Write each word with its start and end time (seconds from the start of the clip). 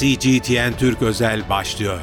CGTN 0.00 0.72
Türk 0.78 1.02
Özel 1.02 1.48
başlıyor. 1.48 2.00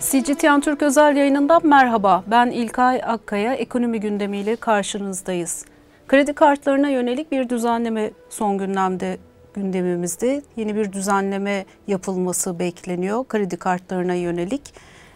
CGTN 0.00 0.60
Türk 0.60 0.82
Özel 0.82 1.16
yayınından 1.16 1.66
merhaba. 1.66 2.24
Ben 2.26 2.50
İlkay 2.50 3.00
Akkaya. 3.06 3.54
Ekonomi 3.54 4.00
gündemiyle 4.00 4.56
karşınızdayız. 4.56 5.64
Kredi 6.08 6.32
kartlarına 6.32 6.88
yönelik 6.88 7.32
bir 7.32 7.48
düzenleme 7.48 8.10
son 8.30 8.58
gündemde 8.58 9.18
gündemimizde. 9.54 10.42
Yeni 10.56 10.76
bir 10.76 10.92
düzenleme 10.92 11.64
yapılması 11.86 12.58
bekleniyor 12.58 13.24
kredi 13.28 13.56
kartlarına 13.56 14.14
yönelik. 14.14 14.62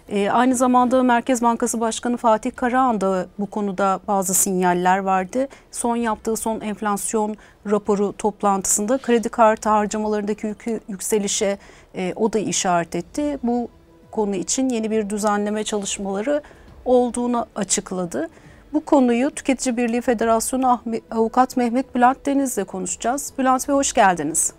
Ee, 0.08 0.30
aynı 0.30 0.54
zamanda 0.54 1.02
Merkez 1.02 1.42
Bankası 1.42 1.80
Başkanı 1.80 2.16
Fatih 2.16 2.50
Karahan 2.56 3.00
da 3.00 3.26
bu 3.38 3.46
konuda 3.46 4.00
bazı 4.08 4.34
sinyaller 4.34 4.98
vardı. 4.98 5.48
Son 5.70 5.96
yaptığı 5.96 6.36
son 6.36 6.60
enflasyon 6.60 7.36
raporu 7.70 8.12
toplantısında 8.12 8.98
kredi 8.98 9.28
kartı 9.28 9.68
harcamalarındaki 9.68 10.46
yükü, 10.46 10.80
yükselişe 10.88 11.58
e, 11.94 12.12
o 12.16 12.32
da 12.32 12.38
işaret 12.38 12.96
etti. 12.96 13.38
Bu 13.42 13.68
konu 14.10 14.34
için 14.34 14.68
yeni 14.68 14.90
bir 14.90 15.10
düzenleme 15.10 15.64
çalışmaları 15.64 16.42
olduğunu 16.84 17.46
açıkladı. 17.56 18.28
Bu 18.72 18.84
konuyu 18.84 19.30
Tüketici 19.30 19.76
Birliği 19.76 20.00
Federasyonu 20.00 20.80
Avukat 21.10 21.56
Mehmet 21.56 21.94
Bülent 21.94 22.26
Deniz'le 22.26 22.64
konuşacağız. 22.66 23.32
Bülent 23.38 23.68
Bey 23.68 23.74
hoş 23.74 23.92
geldiniz. 23.92 24.52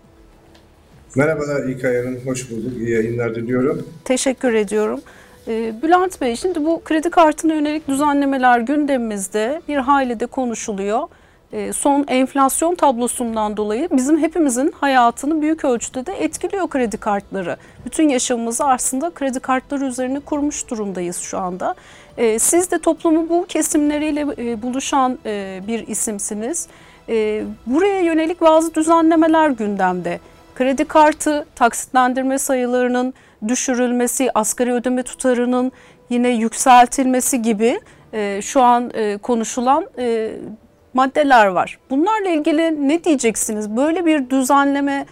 Merhabalar 1.16 1.64
İlkay 1.64 1.96
Hanım, 1.96 2.20
hoş 2.24 2.50
bulduk. 2.50 2.72
İyi 2.76 2.90
yayınlar 2.90 3.34
diliyorum. 3.34 3.86
Teşekkür 4.04 4.54
ediyorum. 4.54 5.00
Ee, 5.48 5.82
Bülent 5.82 6.20
Bey 6.20 6.36
şimdi 6.36 6.64
bu 6.64 6.82
kredi 6.84 7.10
kartına 7.10 7.54
yönelik 7.54 7.88
düzenlemeler 7.88 8.60
gündemimizde 8.60 9.62
bir 9.68 9.76
hayli 9.76 10.20
de 10.20 10.26
konuşuluyor. 10.26 11.08
Ee, 11.52 11.72
son 11.72 12.04
enflasyon 12.08 12.74
tablosundan 12.74 13.56
dolayı 13.56 13.88
bizim 13.92 14.18
hepimizin 14.18 14.74
hayatını 14.80 15.42
büyük 15.42 15.64
ölçüde 15.64 16.06
de 16.06 16.12
etkiliyor 16.12 16.68
kredi 16.68 16.96
kartları. 16.96 17.56
Bütün 17.86 18.08
yaşamımızı 18.08 18.64
aslında 18.64 19.10
kredi 19.10 19.40
kartları 19.40 19.84
üzerine 19.84 20.20
kurmuş 20.20 20.70
durumdayız 20.70 21.18
şu 21.18 21.38
anda. 21.38 21.74
Ee, 22.16 22.38
siz 22.38 22.70
de 22.70 22.78
toplumu 22.78 23.28
bu 23.28 23.46
kesimleriyle 23.48 24.20
e, 24.38 24.62
buluşan 24.62 25.18
e, 25.26 25.60
bir 25.66 25.86
isimsiniz. 25.86 26.68
Buraya 27.66 28.00
yönelik 28.00 28.40
bazı 28.40 28.74
düzenlemeler 28.74 29.50
gündemde. 29.50 30.20
Kredi 30.54 30.84
kartı 30.84 31.46
taksitlendirme 31.54 32.38
sayılarının 32.38 33.14
düşürülmesi, 33.48 34.30
asgari 34.34 34.72
ödeme 34.72 35.02
tutarının 35.02 35.72
yine 36.10 36.28
yükseltilmesi 36.28 37.42
gibi 37.42 37.80
e, 38.12 38.42
şu 38.42 38.62
an 38.62 38.90
e, 38.94 39.18
konuşulan 39.18 39.86
e, 39.98 40.30
maddeler 40.94 41.46
var. 41.46 41.78
Bunlarla 41.90 42.28
ilgili 42.28 42.88
ne 42.88 43.04
diyeceksiniz? 43.04 43.76
Böyle 43.76 44.06
bir 44.06 44.30
düzenleme 44.30 45.06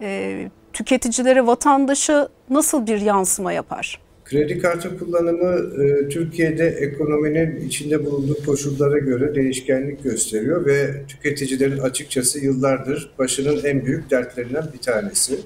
e, 0.00 0.50
tüketicilere, 0.72 1.46
vatandaşa 1.46 2.28
nasıl 2.50 2.86
bir 2.86 3.00
yansıma 3.00 3.52
yapar? 3.52 4.07
Kredi 4.30 4.58
kartı 4.58 4.98
kullanımı 4.98 5.82
e, 5.84 6.08
Türkiye'de 6.08 6.66
ekonominin 6.66 7.60
içinde 7.66 8.06
bulunduğu 8.06 8.44
koşullara 8.44 8.98
göre 8.98 9.34
değişkenlik 9.34 10.04
gösteriyor 10.04 10.66
ve 10.66 11.06
tüketicilerin 11.08 11.78
açıkçası 11.78 12.38
yıllardır 12.38 13.10
başının 13.18 13.64
en 13.64 13.86
büyük 13.86 14.10
dertlerinden 14.10 14.64
bir 14.74 14.78
tanesi. 14.78 15.38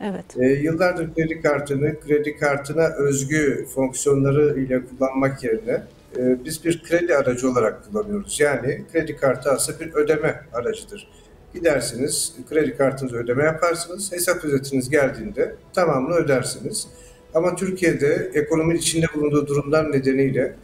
Evet. 0.00 0.24
E, 0.38 0.46
yıllardır 0.46 1.14
kredi 1.14 1.42
kartını 1.42 2.00
kredi 2.00 2.36
kartına 2.36 2.88
özgü 2.88 3.66
fonksiyonları 3.74 4.60
ile 4.60 4.80
kullanmak 4.84 5.44
yerine 5.44 5.82
e, 6.16 6.44
biz 6.44 6.64
bir 6.64 6.82
kredi 6.82 7.16
aracı 7.16 7.50
olarak 7.50 7.84
kullanıyoruz. 7.84 8.40
Yani 8.40 8.82
kredi 8.92 9.16
kartı 9.16 9.50
aslında 9.50 9.80
bir 9.80 9.94
ödeme 9.94 10.40
aracıdır. 10.52 11.08
Gidersiniz, 11.54 12.34
kredi 12.48 12.76
kartınızı 12.76 13.16
ödeme 13.16 13.44
yaparsınız, 13.44 14.12
hesap 14.12 14.44
özetiniz 14.44 14.90
geldiğinde 14.90 15.54
tamamını 15.72 16.14
ödersiniz. 16.14 16.88
Ama 17.34 17.56
Türkiye'de 17.56 18.30
ekonominin 18.34 18.78
içinde 18.78 19.06
bulunduğu 19.14 19.46
durumlar 19.46 19.92
nedeniyle 19.92 20.54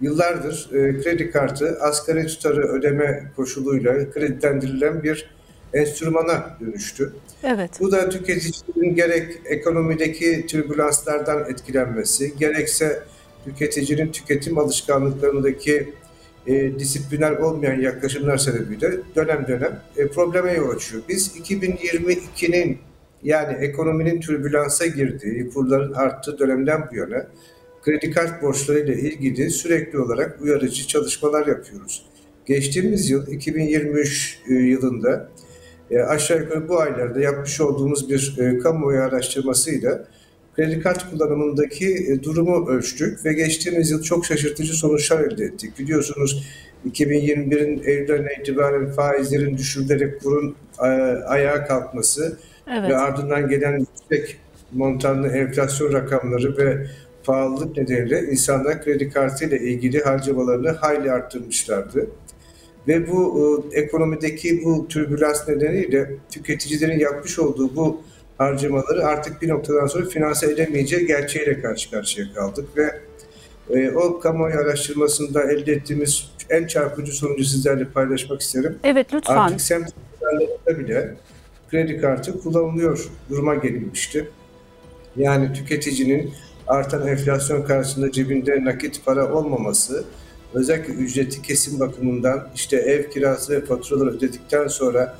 yıllardır 0.00 0.70
e, 0.72 1.00
kredi 1.00 1.30
kartı 1.30 1.78
asgari 1.80 2.26
tutarı 2.26 2.62
ödeme 2.62 3.32
koşuluyla 3.36 4.10
kredilendirilen 4.10 5.02
bir 5.02 5.34
enstrümana 5.74 6.56
dönüştü. 6.60 7.12
Evet. 7.42 7.70
Bu 7.80 7.92
da 7.92 8.08
tüketicinin 8.08 8.94
gerek 8.94 9.40
ekonomideki 9.44 10.46
türbülanslardan 10.46 11.50
etkilenmesi, 11.50 12.36
gerekse 12.38 13.02
tüketicinin 13.44 14.12
tüketim 14.12 14.58
alışkanlıklarındaki 14.58 15.94
e, 16.46 16.78
disipliner 16.78 17.32
olmayan 17.32 17.80
yaklaşımlar 17.80 18.36
sebebiyle 18.36 18.90
dönem 19.16 19.46
dönem 19.48 19.80
e, 19.96 20.08
probleme 20.08 20.52
yol 20.52 20.70
açıyor. 20.76 21.02
Biz 21.08 21.36
2022'nin 21.36 22.78
yani 23.24 23.52
ekonominin 23.52 24.20
türbülansa 24.20 24.86
girdiği, 24.86 25.50
kurların 25.50 25.92
arttığı 25.92 26.38
dönemden 26.38 26.88
bu 26.92 26.96
yana 26.96 27.26
kredi 27.82 28.10
kart 28.10 28.42
borçlarıyla 28.42 28.94
ilgili 28.94 29.50
sürekli 29.50 29.98
olarak 29.98 30.42
uyarıcı 30.42 30.86
çalışmalar 30.86 31.46
yapıyoruz. 31.46 32.06
Geçtiğimiz 32.46 33.10
yıl 33.10 33.26
2023 33.26 34.38
e, 34.48 34.54
yılında 34.54 35.28
e, 35.90 35.98
aşağı 36.00 36.38
yukarı 36.40 36.68
bu 36.68 36.80
aylarda 36.80 37.20
yapmış 37.20 37.60
olduğumuz 37.60 38.10
bir 38.10 38.36
e, 38.38 38.58
kamuoyu 38.58 39.00
araştırmasıyla 39.00 40.04
kredi 40.56 40.80
kart 40.80 41.10
kullanımındaki 41.10 42.20
durumu 42.22 42.68
ölçtük 42.68 43.24
ve 43.24 43.32
geçtiğimiz 43.32 43.90
yıl 43.90 44.02
çok 44.02 44.26
şaşırtıcı 44.26 44.74
sonuçlar 44.74 45.20
elde 45.20 45.44
ettik. 45.44 45.78
Biliyorsunuz 45.78 46.46
2021'in 46.90 47.82
Eylül'den 47.84 48.28
itibaren 48.40 48.90
faizlerin 48.90 49.58
düşürülerek 49.58 50.20
kurun 50.20 50.56
ayağa 51.26 51.64
kalkması 51.64 52.38
evet. 52.70 52.90
ve 52.90 52.96
ardından 52.96 53.48
gelen 53.48 53.78
yüksek 53.78 54.36
montanlı 54.72 55.28
enflasyon 55.28 55.92
rakamları 55.92 56.56
ve 56.56 56.86
pahalılık 57.24 57.76
nedeniyle 57.76 58.22
insanlar 58.22 58.82
kredi 58.84 59.10
kartı 59.10 59.44
ile 59.44 59.60
ilgili 59.60 60.02
harcamalarını 60.02 60.70
hayli 60.70 61.12
arttırmışlardı. 61.12 62.06
Ve 62.88 63.08
bu 63.08 63.62
e, 63.72 63.80
ekonomideki 63.80 64.64
bu 64.64 64.88
türbülans 64.88 65.48
nedeniyle 65.48 66.10
tüketicilerin 66.30 66.98
yapmış 66.98 67.38
olduğu 67.38 67.76
bu 67.76 68.02
harcamaları 68.38 69.06
artık 69.06 69.42
bir 69.42 69.48
noktadan 69.48 69.86
sonra 69.86 70.06
finanse 70.06 70.52
edemeyeceği 70.52 71.06
gerçeğiyle 71.06 71.60
karşı 71.60 71.90
karşıya 71.90 72.26
kaldık 72.34 72.68
ve 72.76 73.00
e, 73.70 73.90
o 73.90 74.20
kamuoyu 74.20 74.54
araştırmasında 74.54 75.42
elde 75.52 75.72
ettiğimiz 75.72 76.30
en 76.50 76.66
çarpıcı 76.66 77.12
sonucu 77.12 77.44
sizlerle 77.44 77.84
paylaşmak 77.84 78.40
isterim. 78.40 78.78
Evet 78.84 79.06
lütfen. 79.14 79.36
Artık 79.36 79.60
semt 79.60 79.88
bile 80.68 81.14
kredi 81.74 82.00
kartı 82.00 82.40
kullanılıyor 82.40 83.08
duruma 83.30 83.54
gelinmişti. 83.54 84.28
Yani 85.16 85.52
tüketicinin 85.52 86.32
artan 86.66 87.08
enflasyon 87.08 87.62
karşısında 87.62 88.12
cebinde 88.12 88.64
nakit 88.64 89.04
para 89.04 89.32
olmaması, 89.32 90.04
özellikle 90.54 90.92
ücreti 90.92 91.42
kesim 91.42 91.80
bakımından 91.80 92.48
işte 92.54 92.76
ev 92.76 93.10
kirası 93.10 93.52
ve 93.52 93.64
faturaları 93.64 94.10
ödedikten 94.10 94.68
sonra 94.68 95.14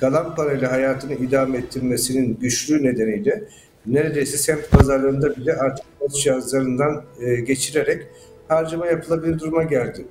kalan 0.00 0.34
parayla 0.34 0.72
hayatını 0.72 1.14
idame 1.14 1.58
ettirmesinin 1.58 2.38
güçlüğü 2.40 2.82
nedeniyle 2.82 3.44
neredeyse 3.86 4.36
semt 4.36 4.70
pazarlarında 4.70 5.36
bile 5.36 5.56
artık 5.56 5.86
post 5.98 6.16
cihazlarından 6.16 7.04
e, 7.20 7.34
geçirerek 7.34 8.06
harcama 8.48 8.86
yapılabilir 8.86 9.38
duruma 9.38 9.62
geldi. 9.62 10.06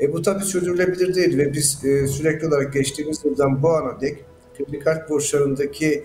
E, 0.00 0.12
bu 0.12 0.22
tabii 0.22 0.44
sürdürülebilir 0.44 1.14
değil 1.14 1.38
ve 1.38 1.52
biz 1.52 1.84
e, 1.84 2.06
sürekli 2.06 2.46
olarak 2.46 2.72
geçtiğimiz 2.72 3.24
yıldan 3.24 3.62
bu 3.62 3.70
ana 3.70 4.00
dek 4.00 4.24
kredi 4.56 4.78
kart 4.78 5.10
borçlarındaki 5.10 6.04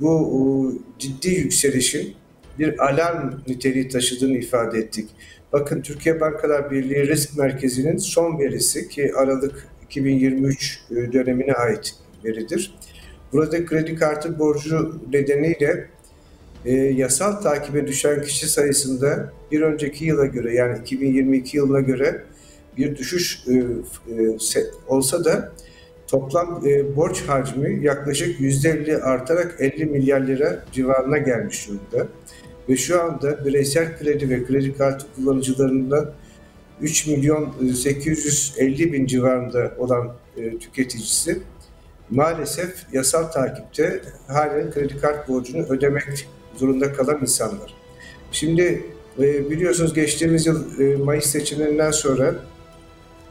bu 0.00 0.82
ciddi 0.98 1.28
yükselişin 1.28 2.14
bir 2.58 2.78
alarm 2.78 3.32
niteliği 3.48 3.88
taşıdığını 3.88 4.38
ifade 4.38 4.78
ettik. 4.78 5.08
Bakın 5.52 5.80
Türkiye 5.80 6.20
Bankalar 6.20 6.70
Birliği 6.70 7.08
Risk 7.08 7.38
Merkezi'nin 7.38 7.96
son 7.96 8.38
verisi 8.38 8.88
ki 8.88 9.12
Aralık 9.14 9.68
2023 9.84 10.80
e, 10.90 10.94
dönemine 11.12 11.52
ait 11.52 11.94
veridir. 12.24 12.74
Burada 13.32 13.66
kredi 13.66 13.94
kartı 13.94 14.38
borcu 14.38 15.00
nedeniyle 15.12 15.88
e, 16.64 16.72
yasal 16.74 17.32
takibe 17.32 17.86
düşen 17.86 18.22
kişi 18.22 18.48
sayısında 18.48 19.32
bir 19.52 19.60
önceki 19.60 20.04
yıla 20.04 20.26
göre 20.26 20.54
yani 20.54 20.78
2022 20.78 21.56
yılına 21.56 21.80
göre 21.80 22.24
bir 22.76 22.96
düşüş 22.96 23.44
e, 23.48 23.52
e, 24.60 24.64
olsa 24.88 25.24
da 25.24 25.52
toplam 26.08 26.62
e, 26.66 26.96
borç 26.96 27.22
hacmi 27.22 27.84
yaklaşık 27.84 28.40
%50 28.40 29.00
artarak 29.00 29.56
50 29.58 29.86
milyar 29.86 30.20
lira 30.20 30.64
civarına 30.72 31.18
gelmiş 31.18 31.68
durumda. 31.68 32.08
Ve 32.68 32.76
şu 32.76 33.02
anda 33.02 33.44
bireysel 33.44 33.98
kredi 33.98 34.30
ve 34.30 34.44
kredi 34.44 34.76
kartı 34.76 35.06
kullanıcılarından 35.16 36.10
3 36.80 37.06
milyon 37.06 37.72
850 37.74 38.92
bin 38.92 39.06
civarında 39.06 39.74
olan 39.78 40.14
e, 40.36 40.58
tüketicisi 40.58 41.38
maalesef 42.10 42.74
yasal 42.92 43.24
takipte 43.24 44.02
halen 44.26 44.70
kredi 44.70 45.00
kart 45.00 45.28
borcunu 45.28 45.62
ödemek 45.62 46.28
zorunda 46.56 46.92
kalan 46.92 47.18
insanlar. 47.20 47.74
Şimdi 48.32 48.84
e, 49.18 49.50
biliyorsunuz 49.50 49.94
geçtiğimiz 49.94 50.46
yıl 50.46 50.80
e, 50.80 50.96
Mayıs 50.96 51.26
seçimlerinden 51.26 51.90
sonra 51.90 52.34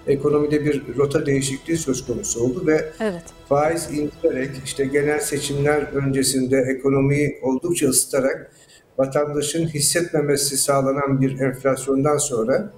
ekonomide 0.08 0.66
bir 0.66 0.84
rota 0.98 1.26
değişikliği 1.26 1.78
söz 1.78 2.06
konusu 2.06 2.44
oldu 2.44 2.64
ve 2.68 2.86
Evet. 3.00 3.24
faiz 3.50 3.88
indirerek 3.92 4.52
işte 4.66 4.86
genel 4.86 5.20
seçimler 5.20 5.82
öncesinde 5.82 6.58
ekonomiyi 6.78 7.40
oldukça 7.42 7.88
ısıtarak 7.90 8.52
vatandaşın 8.98 9.68
hissetmemesi 9.68 10.58
sağlanan 10.58 11.22
bir 11.22 11.40
enflasyondan 11.40 12.18
sonra 12.18 12.74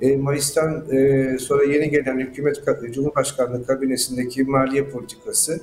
e, 0.00 0.16
Mayıs'tan 0.16 0.84
e, 0.92 1.38
sonra 1.38 1.64
yeni 1.64 1.90
gelen 1.90 2.18
hükümet 2.18 2.56
ka- 2.58 2.92
Cumhurbaşkanlığı 2.92 3.66
kabinesindeki 3.66 4.44
maliye 4.44 4.84
politikası 4.88 5.60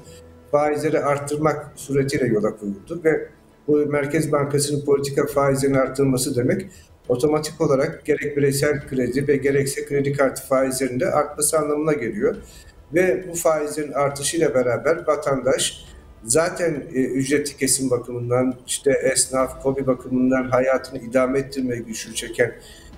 faizleri 0.52 1.00
arttırmak 1.00 1.72
suretiyle 1.76 2.28
yola 2.28 2.56
koyuldu 2.58 3.02
ve 3.04 3.28
bu 3.68 3.78
Merkez 3.78 4.32
Bankası'nın 4.32 4.86
politika 4.86 5.26
faizlerini 5.26 5.80
arttırması 5.80 6.36
demek 6.36 6.66
otomatik 7.10 7.62
olarak 7.62 8.06
gerek 8.06 8.38
bireysel 8.38 8.88
kredi 8.88 9.28
ve 9.28 9.36
gerekse 9.36 9.86
kredi 9.86 10.14
kartı 10.14 10.44
faizlerinde 10.44 11.12
artması 11.12 11.60
anlamına 11.60 11.94
geliyor. 11.94 12.36
Ve 12.94 13.26
bu 13.30 13.36
faizlerin 13.36 13.92
artışıyla 13.92 14.54
beraber 14.54 15.08
vatandaş 15.08 15.86
zaten 16.24 16.84
e, 16.94 17.00
ücretli 17.00 17.58
kesim 17.58 17.90
bakımından, 17.90 18.56
işte 18.68 18.92
esnaf, 19.14 19.64
kobi 19.64 19.88
bakımından 19.88 20.44
hayatını 20.44 21.00
idame 21.00 21.40
ettirmeye 21.40 21.82
güçlük 21.82 22.16
çeken 22.16 22.54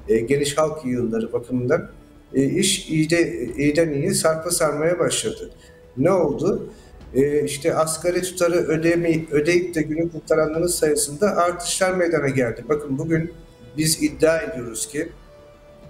e, 0.07 0.19
geniş 0.19 0.57
halk 0.57 0.85
yığınları 0.85 1.33
bakımından 1.33 1.89
e, 2.33 2.43
iş 2.43 2.89
iyide, 2.89 3.33
iyiden 3.57 3.93
iyi 3.93 4.13
sarpa 4.13 4.51
sarmaya 4.51 4.99
başladı. 4.99 5.51
Ne 5.97 6.11
oldu? 6.11 6.69
E, 7.13 7.43
işte 7.43 7.75
asgari 7.75 8.21
tutarı 8.21 8.55
ödeme, 8.55 9.25
ödeyip 9.31 9.75
de 9.75 9.81
günü 9.81 10.11
kurtaranların 10.11 10.67
sayısında 10.67 11.37
artışlar 11.37 11.93
meydana 11.93 12.29
geldi. 12.29 12.65
Bakın 12.69 12.97
bugün 12.97 13.31
biz 13.77 14.03
iddia 14.03 14.41
ediyoruz 14.41 14.87
ki 14.87 15.09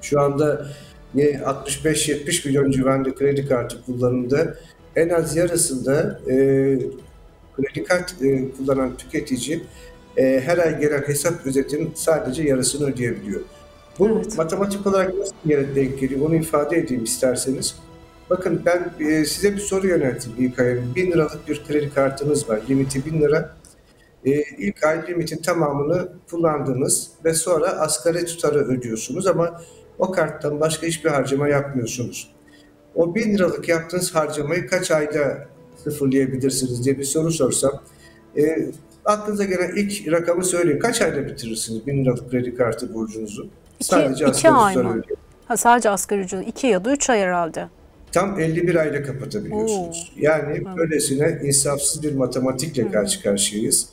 şu 0.02 0.22
anda 0.22 0.68
e, 1.18 1.22
65-70 1.22 2.48
milyon 2.48 2.72
civarında 2.72 3.16
kredi 3.16 3.48
kartı 3.48 3.86
kullanımda 3.86 4.56
en 4.96 5.10
az 5.10 5.36
yarısında 5.36 6.20
e, 6.30 6.36
kredi 7.56 7.84
kart 7.84 8.16
e, 8.22 8.52
kullanan 8.58 8.98
tüketici 8.98 9.64
e, 10.18 10.42
her 10.46 10.58
ay 10.58 10.80
gelen 10.80 11.02
hesap 11.02 11.46
özetinin 11.46 11.92
sadece 11.96 12.44
yarısını 12.44 12.88
ödeyebiliyor. 12.88 13.42
Bu 14.00 14.10
Evet. 14.10 14.38
matematik 14.38 14.88
olarak 14.88 15.18
nasıl 15.18 15.34
yere 15.46 15.76
denk 15.76 16.00
geliyor 16.00 16.22
onu 16.22 16.36
ifade 16.36 16.78
edeyim 16.78 17.04
isterseniz. 17.04 17.76
Bakın 18.30 18.62
ben 18.66 18.94
e, 19.06 19.26
size 19.26 19.54
bir 19.54 19.60
soru 19.60 19.88
yönelteyim 19.88 20.38
ilk 20.40 20.60
ayın. 20.60 20.96
1000 20.96 21.12
liralık 21.12 21.48
bir 21.48 21.64
kredi 21.68 21.94
kartınız 21.94 22.50
var. 22.50 22.60
Limiti 22.70 23.06
1000 23.06 23.22
lira. 23.22 23.56
E, 24.26 24.32
ilk 24.58 24.84
ay 24.84 25.08
limitin 25.08 25.42
tamamını 25.42 26.10
kullandınız 26.30 27.12
ve 27.26 27.34
sonra 27.34 27.68
asgari 27.68 28.26
tutarı 28.26 28.60
ödüyorsunuz 28.60 29.28
ama 29.28 29.62
o 30.00 30.12
karttan 30.12 30.60
başka 30.60 30.88
hiçbir 30.88 31.10
harcama 31.10 31.48
yapmıyorsunuz. 31.48 32.32
O 32.96 33.16
1000 33.16 33.34
liralık 33.34 33.70
yaptığınız 33.70 34.16
harcamayı 34.16 34.68
kaç 34.68 34.92
ayda 34.92 35.48
sıfırlayabilirsiniz 35.84 36.86
diye 36.86 36.98
bir 36.98 37.04
soru 37.04 37.32
sorsam 37.32 37.84
e, 38.38 38.72
aklınıza 39.06 39.44
gelen 39.44 39.76
ilk 39.76 40.12
rakamı 40.12 40.46
söyleyin. 40.46 40.80
Kaç 40.80 41.02
ayda 41.02 41.28
bitirirsiniz 41.28 41.88
1000 41.88 42.06
liralık 42.06 42.32
kredi 42.32 42.56
kartı 42.56 42.94
borcunuzu? 42.94 43.50
İki, 43.80 43.96
iki 44.12 44.26
asgari 44.26 44.54
ay 44.54 44.76
mı? 44.76 45.02
Ha, 45.46 45.58
sadece 45.58 45.90
asgari 45.90 46.22
ücret. 46.22 46.48
iki 46.48 46.68
ya 46.68 46.86
da 46.86 46.92
üç 46.92 47.10
ay 47.10 47.20
herhalde. 47.20 47.68
Tam 48.12 48.40
51 48.40 48.76
ayda 48.76 49.04
kapatabiliyorsunuz. 49.04 50.14
Yani 50.18 50.64
böylesine 50.78 51.40
insafsız 51.44 52.04
bir 52.04 52.16
matematikle 52.16 52.92
karşı 52.92 53.24
karşıyayız. 53.24 53.90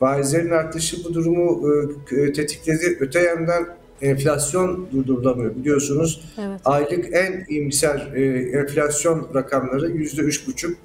Faizlerin 0.00 0.50
artışı 0.50 1.04
bu 1.04 1.14
durumu 1.14 1.68
e, 2.12 2.32
tetikledi. 2.32 2.96
Öte 3.00 3.20
yandan 3.20 3.68
enflasyon 4.02 4.88
durdurulamıyor. 4.92 5.54
Biliyorsunuz 5.56 6.20
Evet. 6.38 6.60
aylık 6.64 7.04
en 7.12 7.44
iyimser 7.48 8.12
e, 8.14 8.24
enflasyon 8.58 9.28
rakamları 9.34 9.90
yüzde 9.90 10.22
üç 10.22 10.46
buçuk, 10.46 10.76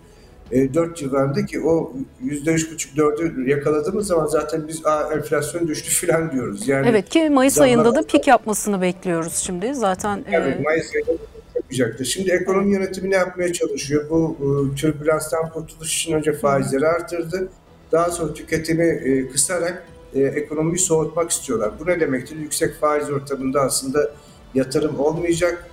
e, 0.51 0.73
dört 0.73 0.97
civarında 0.97 1.45
ki 1.45 1.61
o 1.61 1.93
yüzde 2.23 2.51
üç 2.53 2.71
buçuk 2.71 2.97
dördü 2.97 3.49
yakaladığımız 3.49 4.07
zaman 4.07 4.27
zaten 4.27 4.67
biz 4.67 4.85
Aa, 4.85 5.13
enflasyon 5.13 5.67
düştü 5.67 6.07
falan 6.07 6.31
diyoruz. 6.31 6.67
Yani 6.67 6.87
Evet 6.89 7.09
ki 7.09 7.29
Mayıs 7.29 7.53
Zamlar- 7.57 7.63
ayında 7.63 7.95
da 7.95 8.03
pik 8.07 8.27
yapmasını 8.27 8.81
bekliyoruz 8.81 9.33
şimdi. 9.35 9.73
Zaten 9.75 10.23
Evet, 10.31 10.57
e, 10.59 10.63
Mayıs 10.63 10.95
ayında 10.95 11.11
yapacaktır. 11.55 12.05
Şimdi 12.05 12.31
ekonomi 12.31 12.73
yönetimi 12.73 13.09
ne 13.11 13.15
yapmaya 13.15 13.53
çalışıyor? 13.53 14.09
Bu 14.09 14.37
e, 14.73 14.75
türbülanstan 14.75 15.49
kurtuluş 15.49 15.97
için 16.01 16.13
önce 16.13 16.33
faizleri 16.33 16.87
artırdı. 16.87 17.49
Daha 17.93 18.11
sonra 18.11 18.33
tüketimi 18.33 18.85
e, 18.85 19.27
kısarak 19.27 19.87
e, 20.13 20.21
ekonomiyi 20.21 20.79
soğutmak 20.79 21.31
istiyorlar. 21.31 21.71
Bu 21.79 21.87
ne 21.87 21.99
demektir? 21.99 22.35
Yüksek 22.35 22.75
faiz 22.75 23.09
ortamında 23.09 23.61
aslında 23.61 24.11
yatırım 24.53 24.99
olmayacak, 24.99 25.69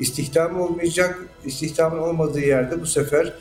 istihdam 0.00 0.60
olmayacak. 0.60 1.18
İstihdamın 1.44 1.98
olmadığı 1.98 2.40
yerde 2.40 2.80
bu 2.80 2.86
sefer 2.86 3.32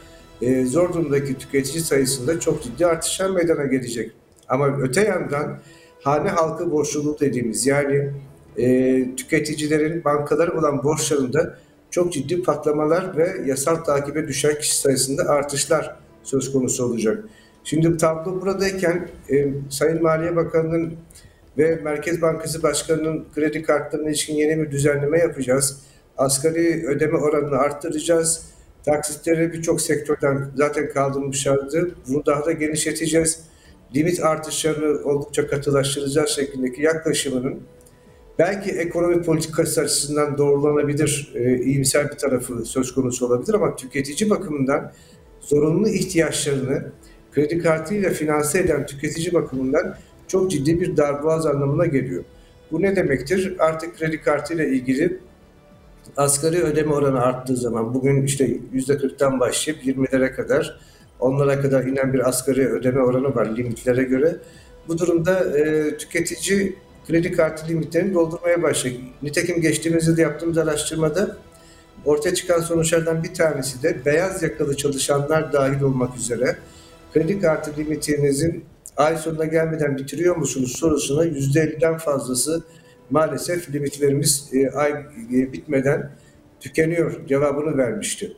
e, 0.42 0.66
zor 0.66 0.94
durumdaki 0.94 1.38
tüketici 1.38 1.84
sayısında 1.84 2.40
çok 2.40 2.64
ciddi 2.64 2.86
artışlar 2.86 3.30
meydana 3.30 3.66
gelecek. 3.66 4.12
Ama 4.50 4.78
öte 4.78 5.02
yandan 5.02 5.60
hane 6.04 6.30
halkı 6.30 6.72
borçluluğu 6.72 7.18
dediğimiz 7.20 7.66
yani 7.66 8.12
e, 8.58 9.06
tüketicilerin 9.16 10.04
bankalara 10.04 10.60
olan 10.60 10.84
borçlarında 10.84 11.58
çok 11.92 12.14
ciddi 12.14 12.44
patlamalar 12.44 13.18
ve 13.18 13.36
yasal 13.46 13.76
takibe 13.76 14.28
düşen 14.28 14.60
kişi 14.60 14.78
sayısında 14.78 15.24
artışlar 15.24 15.96
söz 16.24 16.52
konusu 16.52 16.86
olacak. 16.86 17.24
Şimdi 17.66 17.98
tablo 17.98 18.42
buradayken 18.42 19.10
e, 19.32 19.48
Sayın 19.70 20.04
Maliye 20.04 20.36
Bakanı'nın 20.36 20.94
ve 21.58 21.76
Merkez 21.84 22.22
Bankası 22.22 22.64
Başkanı'nın 22.64 23.26
kredi 23.36 23.62
kartlarına 23.62 24.10
ilişkin 24.10 24.36
yeni 24.36 24.62
bir 24.62 24.72
düzenleme 24.72 25.20
yapacağız. 25.20 25.82
Asgari 26.18 26.88
ödeme 26.88 27.18
oranını 27.18 27.58
arttıracağız. 27.58 28.46
Taksitleri 28.86 29.54
birçok 29.54 29.82
sektörden 29.82 30.52
zaten 30.56 30.90
kaldırmışlardı. 30.90 31.96
Bunu 32.08 32.26
daha 32.26 32.46
da 32.46 32.52
genişleteceğiz. 32.52 33.40
Limit 33.96 34.24
artışlarını 34.24 35.06
oldukça 35.06 35.48
katılaştıracağız 35.48 36.30
şeklindeki 36.30 36.82
yaklaşımının 36.82 37.60
belki 38.40 38.72
ekonomi 38.72 39.22
politikası 39.22 39.82
açısından 39.82 40.38
doğrulanabilir, 40.38 41.32
e, 41.36 41.58
iyimser 41.62 42.12
bir 42.12 42.18
tarafı 42.18 42.66
söz 42.66 42.94
konusu 42.94 43.26
olabilir 43.26 43.54
ama 43.54 43.76
tüketici 43.76 44.30
bakımından 44.30 44.92
zorunlu 45.42 45.90
ihtiyaçlarını 45.90 46.92
kredi 47.36 47.60
kartıyla 47.60 48.10
finanse 48.10 48.60
eden 48.60 48.86
tüketici 48.86 49.34
bakımından 49.34 49.96
çok 50.28 50.52
ciddi 50.52 50.82
bir 50.82 50.98
darboğaz 50.98 51.46
anlamına 51.46 51.86
geliyor. 51.86 52.24
Bu 52.72 52.82
ne 52.82 52.96
demektir? 52.96 53.56
Artık 53.60 53.98
kredi 53.98 54.22
kartıyla 54.22 54.66
ilgili 54.66 55.20
asgari 56.18 56.64
ödeme 56.64 56.94
oranı 56.94 57.22
arttığı 57.22 57.58
zaman 57.58 57.94
bugün 57.94 58.24
işte 58.24 58.58
%40'tan 58.74 59.40
başlayıp 59.40 59.86
20'lere 59.86 60.36
kadar 60.36 60.80
onlara 61.20 61.62
kadar 61.62 61.84
inen 61.84 62.14
bir 62.14 62.30
asgari 62.30 62.68
ödeme 62.68 63.02
oranı 63.02 63.36
var 63.36 63.58
limitlere 63.58 64.04
göre. 64.04 64.36
Bu 64.88 64.98
durumda 64.98 65.60
e, 65.60 65.98
tüketici 65.98 66.76
kredi 67.08 67.32
kartı 67.32 67.68
limitlerini 67.68 68.14
doldurmaya 68.14 68.64
başlayacak. 68.64 69.02
Nitekim 69.22 69.62
geçtiğimiz 69.62 70.08
yıl 70.08 70.18
yaptığımız 70.18 70.58
araştırmada 70.58 71.38
ortaya 72.06 72.36
çıkan 72.36 72.60
sonuçlardan 72.60 73.24
bir 73.24 73.34
tanesi 73.34 73.84
de 73.84 74.06
beyaz 74.06 74.44
yakalı 74.44 74.78
çalışanlar 74.78 75.54
dahil 75.54 75.82
olmak 75.82 76.18
üzere 76.18 76.56
kredi 77.16 77.40
kartı 77.40 77.72
limitinizin 77.78 78.66
ay 78.98 79.18
sonuna 79.18 79.46
gelmeden 79.46 79.98
bitiriyor 79.98 80.36
musunuz 80.36 80.76
sorusuna 80.78 81.26
%50'den 81.26 81.98
fazlası 81.98 82.64
maalesef 83.10 83.74
limitlerimiz 83.74 84.50
e, 84.54 84.70
ay 84.70 84.92
e, 85.34 85.54
bitmeden 85.54 86.12
tükeniyor 86.60 87.28
cevabını 87.28 87.78
vermişti. 87.78 88.38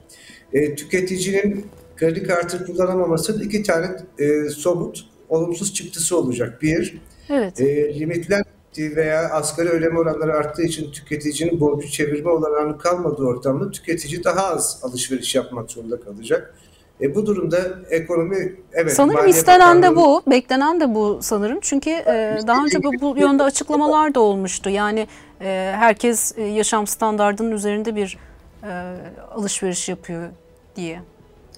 E, 0.54 0.76
tüketicinin 0.76 1.66
kredi 1.96 2.24
kartı 2.24 2.66
kullanamamasının 2.66 3.44
iki 3.44 3.64
tane 3.64 3.88
e, 4.20 4.50
somut 4.50 5.06
olumsuz 5.30 5.74
çıktısı 5.74 6.18
olacak. 6.18 6.62
Bir, 6.62 7.02
evet. 7.30 7.62
e, 7.62 8.00
limitler 8.00 8.44
veya 8.78 9.30
asgari 9.30 9.70
ödeme 9.70 10.00
oranları 10.00 10.34
arttığı 10.34 10.64
için 10.64 10.92
tüketicinin 10.92 11.60
borcu 11.60 11.88
çevirme 11.88 12.30
olanağının 12.30 12.78
kalmadığı 12.78 13.24
ortamda 13.24 13.72
tüketici 13.72 14.24
daha 14.24 14.48
az 14.48 14.80
alışveriş 14.84 15.36
yapmak 15.36 15.72
zorunda 15.72 16.00
kalacak. 16.00 16.56
E, 17.02 17.16
bu 17.16 17.26
durumda 17.26 17.80
ekonomi 17.90 18.56
evet 18.74 18.94
Sanırım 18.94 19.28
istenen 19.28 19.84
de 19.84 19.96
bu, 19.96 20.22
beklenen 20.28 20.80
de 20.80 20.96
bu 20.96 21.20
sanırım. 21.22 21.60
Çünkü 21.62 21.90
e, 21.90 22.40
daha 22.48 22.66
önce 22.66 22.84
bu, 22.84 22.92
bu 23.02 23.18
yönde 23.20 23.44
açıklamalar 23.44 24.16
da 24.16 24.20
olmuştu. 24.20 24.70
Yani 24.70 25.08
e, 25.42 25.74
herkes 25.76 26.38
e, 26.38 26.44
yaşam 26.44 26.88
standartının 26.88 27.52
üzerinde 27.52 27.96
bir 27.96 28.18
e, 28.64 28.96
alışveriş 29.32 29.90
yapıyor 29.90 30.30
diye. 30.76 31.02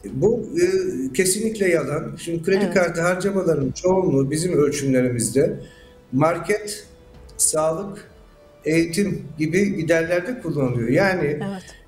Bu 0.06 0.46
e, 0.62 0.66
kesinlikle 1.14 1.70
yalan. 1.70 2.16
Şimdi 2.18 2.44
kredi 2.44 2.66
Evet. 2.66 2.74
kartı 2.74 3.02
harcamalarının 3.02 3.72
çoğunluğu 3.72 4.32
bizim 4.32 4.54
ölçümlerimizde 4.54 5.60
market, 6.12 6.88
sağlık, 7.38 8.09
eğitim 8.66 9.24
gibi 9.38 9.76
giderlerde 9.76 10.42
kullanılıyor. 10.42 10.90
Yani 10.90 11.40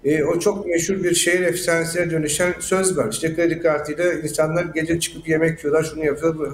Evet. 0.03 0.19
e, 0.19 0.23
o 0.23 0.39
çok 0.39 0.65
meşhur 0.65 1.03
bir 1.03 1.15
şehir 1.15 1.41
efsanesine 1.41 2.11
dönüşen 2.11 2.53
söz 2.59 2.97
var. 2.97 3.11
İşte 3.11 3.35
kredi 3.35 3.61
kartıyla 3.61 4.13
insanlar 4.13 4.63
gece 4.63 4.99
çıkıp 4.99 5.27
yemek 5.27 5.63
yiyorlar, 5.63 5.83
şunu 5.83 6.05
yapıyorlar. 6.05 6.49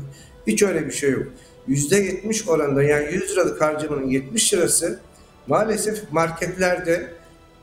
Hiç 0.48 0.64
öyle 0.64 0.86
bir 0.86 0.92
şey 0.92 1.12
yok. 1.12 1.28
%70 1.70 2.50
oranında 2.50 2.84
yani 2.84 3.14
100 3.14 3.32
liralık 3.32 3.62
harcamanın 3.62 4.08
70 4.08 4.54
lirası 4.54 5.00
maalesef 5.48 6.12
marketlerde 6.12 7.08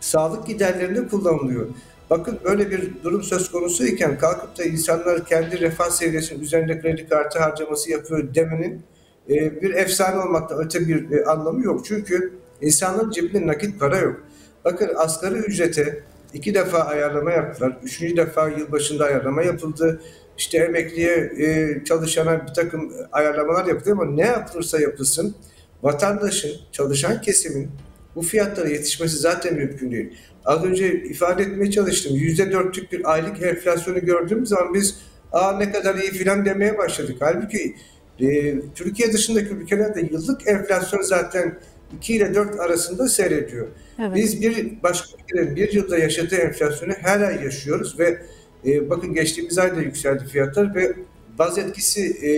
sağlık 0.00 0.46
giderlerinde 0.46 1.08
kullanılıyor. 1.08 1.66
Bakın 2.10 2.38
böyle 2.44 2.70
bir 2.70 2.90
durum 3.04 3.22
söz 3.22 3.50
konusu 3.50 3.86
iken 3.86 4.18
kalkıp 4.18 4.58
da 4.58 4.64
insanlar 4.64 5.26
kendi 5.26 5.60
refah 5.60 5.90
seviyesinin 5.90 6.40
üzerinde 6.40 6.80
kredi 6.80 7.08
kartı 7.08 7.38
harcaması 7.38 7.90
yapıyor 7.90 8.34
demenin 8.34 8.82
e, 9.30 9.62
bir 9.62 9.74
efsane 9.74 10.20
olmaktan 10.20 10.64
öte 10.64 10.88
bir 10.88 11.10
e, 11.10 11.24
anlamı 11.24 11.64
yok. 11.64 11.84
Çünkü 11.84 12.32
insanların 12.60 13.10
cebinde 13.10 13.46
nakit 13.46 13.80
para 13.80 13.98
yok. 13.98 14.20
Bakın 14.64 14.90
asgari 14.96 15.38
ücrete 15.38 16.02
iki 16.34 16.54
defa 16.54 16.78
ayarlama 16.78 17.30
yaptılar. 17.32 17.78
Üçüncü 17.82 18.16
defa 18.16 18.48
yılbaşında 18.48 19.04
ayarlama 19.04 19.42
yapıldı. 19.42 20.00
İşte 20.38 20.58
emekliye 20.58 21.32
e, 21.38 21.84
çalışana 21.84 22.46
bir 22.46 22.54
takım 22.54 22.92
ayarlamalar 23.12 23.66
yapılıyor 23.66 23.96
ama 24.02 24.10
ne 24.10 24.26
yapılırsa 24.26 24.80
yapılsın 24.80 25.34
vatandaşın, 25.82 26.52
çalışan 26.72 27.20
kesimin 27.20 27.70
bu 28.14 28.22
fiyatlara 28.22 28.68
yetişmesi 28.68 29.16
zaten 29.16 29.54
mümkün 29.54 29.92
değil. 29.92 30.16
Az 30.44 30.64
önce 30.64 30.92
ifade 30.92 31.42
etmeye 31.42 31.70
çalıştım. 31.70 32.16
Yüzde 32.16 32.52
dörtlük 32.52 32.92
bir 32.92 33.12
aylık 33.12 33.42
enflasyonu 33.42 34.00
gördüğümüz 34.00 34.48
zaman 34.48 34.74
biz 34.74 34.96
aa 35.32 35.58
ne 35.58 35.72
kadar 35.72 35.94
iyi 35.94 36.10
filan 36.10 36.44
demeye 36.44 36.78
başladık. 36.78 37.16
Halbuki 37.20 37.74
e, 38.20 38.54
Türkiye 38.74 39.12
dışındaki 39.12 39.48
ülkelerde 39.48 40.00
yıllık 40.00 40.48
enflasyon 40.48 41.02
zaten 41.02 41.58
2 41.96 42.14
ile 42.14 42.34
4 42.34 42.60
arasında 42.60 43.08
seyrediyor. 43.08 43.66
Evet. 43.98 44.14
Biz 44.14 44.40
bir 44.40 44.82
başka 44.82 45.08
ülkelerin 45.22 45.56
bir 45.56 45.72
yılda 45.72 45.98
yaşadığı 45.98 46.36
enflasyonu 46.36 46.92
ay 47.04 47.44
yaşıyoruz 47.44 47.98
ve 47.98 48.22
e, 48.66 48.90
bakın 48.90 49.14
geçtiğimiz 49.14 49.58
ayda 49.58 49.80
yükseldi 49.80 50.26
fiyatlar 50.26 50.74
ve 50.74 50.92
baz 51.38 51.58
etkisi 51.58 52.00
e, 52.02 52.30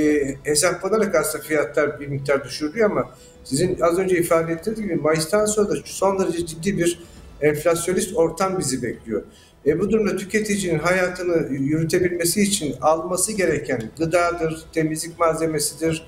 hesaplanarak 0.51 1.15
aslında 1.15 1.45
fiyatlar 1.45 2.01
bir 2.01 2.07
miktar 2.07 2.45
düşürülüyor 2.45 2.91
ama 2.91 3.11
sizin 3.45 3.81
az 3.81 3.99
önce 3.99 4.19
ifade 4.19 4.53
ettiğiniz 4.53 4.83
gibi 4.83 4.95
Mayıs'tan 4.95 5.47
sonra 5.47 5.69
da 5.69 5.75
son 5.85 6.19
derece 6.19 6.47
ciddi 6.47 6.79
bir 6.79 7.01
enflasyonist 7.41 8.17
ortam 8.17 8.59
bizi 8.59 8.83
bekliyor. 8.83 9.23
E, 9.67 9.81
bu 9.81 9.91
durumda 9.91 10.17
tüketicinin 10.17 10.79
hayatını 10.79 11.53
yürütebilmesi 11.53 12.43
için 12.43 12.75
alması 12.81 13.33
gereken 13.33 13.83
gıdadır, 13.99 14.65
temizlik 14.73 15.19
malzemesidir, 15.19 16.07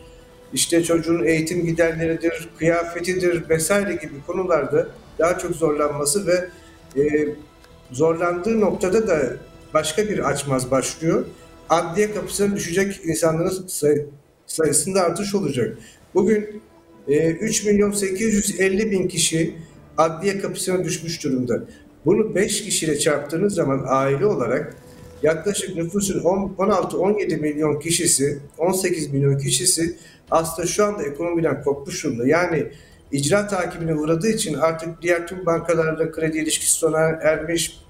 işte 0.52 0.82
çocuğun 0.82 1.24
eğitim 1.24 1.66
giderleridir, 1.66 2.48
kıyafetidir 2.58 3.48
vesaire 3.48 3.92
gibi 3.92 4.12
konularda 4.26 4.88
daha 5.18 5.38
çok 5.38 5.54
zorlanması 5.56 6.26
ve 6.26 6.48
e, 7.02 7.28
zorlandığı 7.90 8.60
noktada 8.60 9.08
da 9.08 9.36
başka 9.74 10.08
bir 10.08 10.18
açmaz 10.30 10.70
başlıyor. 10.70 11.24
Adliye 11.68 12.14
kapısına 12.14 12.56
düşecek 12.56 13.00
insanların 13.04 13.66
say- 13.66 14.06
sayısında 14.46 15.02
artış 15.02 15.34
olacak. 15.34 15.78
Bugün 16.14 16.62
e, 17.08 17.30
3 17.30 17.64
milyon 17.64 17.90
850 17.90 18.90
bin 18.90 19.08
kişi 19.08 19.54
adliye 19.98 20.38
kapısına 20.38 20.84
düşmüş 20.84 21.24
durumda. 21.24 21.64
Bunu 22.06 22.34
5 22.34 22.64
kişiyle 22.64 22.98
çarptığınız 22.98 23.54
zaman 23.54 23.84
aile 23.86 24.26
olarak 24.26 24.76
yaklaşık 25.22 25.76
nüfusun 25.76 26.20
16-17 26.20 27.40
milyon 27.40 27.80
kişisi, 27.80 28.38
18 28.58 29.12
milyon 29.12 29.38
kişisi 29.38 29.96
aslında 30.30 30.68
şu 30.68 30.84
anda 30.84 31.02
ekonomiden 31.02 31.62
kopmuş 31.62 32.04
durumda. 32.04 32.26
Yani 32.26 32.66
icra 33.12 33.46
takibine 33.46 33.94
uğradığı 33.94 34.28
için 34.28 34.54
artık 34.54 35.02
diğer 35.02 35.26
tüm 35.26 35.46
bankalarla 35.46 36.10
kredi 36.10 36.38
ilişkisi 36.38 36.72
sona 36.72 37.00
ermiş, 37.00 37.80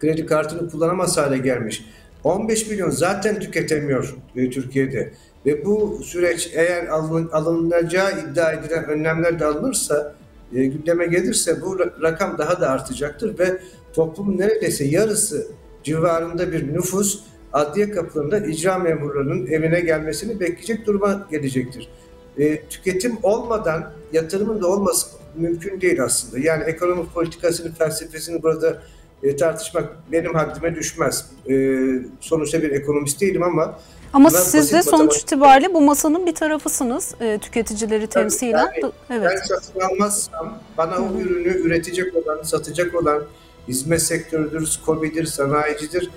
kredi 0.00 0.26
kartını 0.26 0.70
kullanamaz 0.70 1.16
hale 1.16 1.38
gelmiş. 1.38 1.84
15 2.24 2.68
milyon 2.68 2.90
zaten 2.90 3.40
tüketemiyor 3.40 4.14
e, 4.36 4.50
Türkiye'de. 4.50 5.12
Ve 5.46 5.64
bu 5.64 6.00
süreç 6.02 6.50
eğer 6.54 6.86
alın, 6.86 7.28
alınacağı 7.32 8.10
iddia 8.20 8.52
edilen 8.52 8.84
önlemler 8.84 9.40
de 9.40 9.44
alınırsa, 9.44 10.14
e, 10.54 10.64
gündeme 10.64 11.06
gelirse 11.06 11.60
bu 11.60 11.76
ra- 11.76 12.02
rakam 12.02 12.38
daha 12.38 12.60
da 12.60 12.70
artacaktır 12.70 13.38
ve 13.38 13.58
toplumun 13.92 14.38
neredeyse 14.38 14.84
yarısı 14.84 15.46
civarında 15.84 16.52
bir 16.52 16.72
nüfus 16.74 17.20
adliye 17.52 17.90
kapılarında 17.90 18.46
icra 18.46 18.78
memurlarının 18.78 19.46
evine 19.46 19.80
gelmesini 19.80 20.40
bekleyecek 20.40 20.86
duruma 20.86 21.26
gelecektir. 21.30 21.88
E, 22.38 22.62
tüketim 22.62 23.18
olmadan 23.22 23.92
yatırımın 24.12 24.62
da 24.62 24.66
olması 24.66 25.06
mümkün 25.36 25.80
değil 25.80 26.02
aslında. 26.04 26.38
Yani 26.38 26.64
ekonomi 26.64 27.06
politikasını, 27.14 27.74
felsefesini 27.74 28.42
burada 28.42 28.82
e, 29.22 29.36
tartışmak 29.36 29.84
benim 30.12 30.34
haddime 30.34 30.74
düşmez. 30.74 31.30
E, 31.50 31.74
sonuçta 32.20 32.62
bir 32.62 32.70
ekonomist 32.70 33.20
değilim 33.20 33.42
ama 33.42 33.78
Ama 34.12 34.30
siz 34.30 34.72
de 34.72 34.82
sonuç 34.82 35.12
matematik- 35.12 35.22
itibariyle 35.22 35.74
bu 35.74 35.80
masanın 35.80 36.26
bir 36.26 36.34
tarafısınız. 36.34 37.14
e, 37.20 37.38
tüketicileri 37.38 38.06
temsilen. 38.06 38.58
yani 38.58 38.92
evet. 39.10 39.30
Ben 39.30 39.56
satın 39.56 39.80
almazsam 39.80 40.58
bana 40.78 40.96
o 40.98 41.20
ürünü 41.20 41.48
üretecek 41.58 42.16
olan, 42.16 42.42
satacak 42.42 42.94
olan 42.94 43.22
hizmet 43.68 44.02
sektörüdür, 44.02 44.66
skobidir, 44.66 45.24
sanayicidir. 45.24 46.10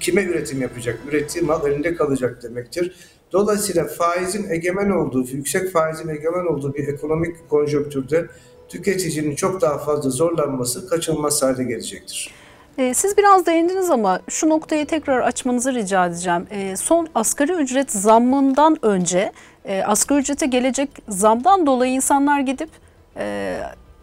Kime 0.00 0.22
üretim 0.24 0.62
yapacak? 0.62 0.98
Ürettiği 1.08 1.44
mal 1.44 1.66
elinde 1.66 1.94
kalacak 1.94 2.42
demektir. 2.42 2.96
Dolayısıyla 3.32 3.86
faizin 3.86 4.50
egemen 4.50 4.90
olduğu, 4.90 5.26
yüksek 5.26 5.72
faizin 5.72 6.08
egemen 6.08 6.46
olduğu 6.46 6.74
bir 6.74 6.88
ekonomik 6.88 7.48
konjonktürde 7.50 8.26
tüketicinin 8.68 9.34
çok 9.34 9.60
daha 9.60 9.78
fazla 9.78 10.10
zorlanması 10.10 10.88
kaçınılmaz 10.88 11.42
hale 11.42 11.64
gelecektir. 11.64 12.30
E, 12.78 12.94
Siz 12.94 13.16
biraz 13.16 13.46
değindiniz 13.46 13.90
ama 13.90 14.20
şu 14.28 14.48
noktayı 14.48 14.86
tekrar 14.86 15.20
açmanızı 15.20 15.74
rica 15.74 16.06
edeceğim. 16.06 16.46
E, 16.50 16.76
Son 16.76 17.08
asgari 17.14 17.52
ücret 17.52 17.92
zammından 17.92 18.76
önce 18.82 19.32
e, 19.64 19.82
asgari 19.82 20.20
ücrete 20.20 20.46
gelecek 20.46 20.90
zamdan 21.08 21.66
dolayı 21.66 21.92
insanlar 21.92 22.40
gidip 22.40 22.68
e, 23.16 23.58